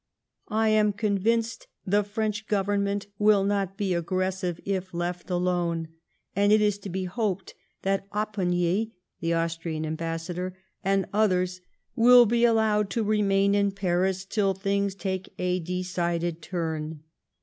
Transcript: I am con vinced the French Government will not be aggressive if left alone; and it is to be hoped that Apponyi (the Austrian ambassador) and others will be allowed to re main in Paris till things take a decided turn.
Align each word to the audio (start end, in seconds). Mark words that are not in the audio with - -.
I 0.47 0.69
am 0.69 0.93
con 0.93 1.19
vinced 1.19 1.67
the 1.85 2.03
French 2.03 2.47
Government 2.47 3.05
will 3.19 3.43
not 3.43 3.77
be 3.77 3.93
aggressive 3.93 4.59
if 4.65 4.95
left 4.95 5.29
alone; 5.29 5.89
and 6.35 6.51
it 6.51 6.59
is 6.59 6.79
to 6.79 6.89
be 6.89 7.03
hoped 7.05 7.53
that 7.83 8.07
Apponyi 8.09 8.93
(the 9.19 9.35
Austrian 9.35 9.85
ambassador) 9.85 10.57
and 10.83 11.05
others 11.13 11.61
will 11.95 12.25
be 12.25 12.45
allowed 12.45 12.89
to 12.89 13.03
re 13.03 13.21
main 13.21 13.53
in 13.53 13.73
Paris 13.73 14.25
till 14.25 14.55
things 14.55 14.95
take 14.95 15.31
a 15.37 15.59
decided 15.59 16.41
turn. 16.41 17.03